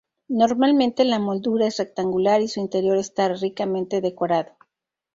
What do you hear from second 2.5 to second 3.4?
interior está